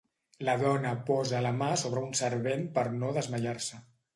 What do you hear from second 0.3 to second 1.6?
La dona posa la